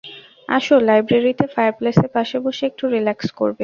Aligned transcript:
আসো, 0.49 0.75
লাইব্রেরিতে 0.87 1.45
ফায়ারপ্লেসের 1.53 2.09
পাশে 2.15 2.37
বসে 2.45 2.63
একটু 2.69 2.83
রিলাক্স 2.87 3.27
করবে। 3.39 3.59